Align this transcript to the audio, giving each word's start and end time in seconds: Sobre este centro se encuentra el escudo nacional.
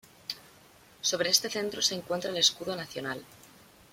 Sobre 1.09 1.29
este 1.29 1.47
centro 1.51 1.79
se 1.83 1.93
encuentra 1.93 2.31
el 2.31 2.37
escudo 2.37 2.75
nacional. 2.75 3.23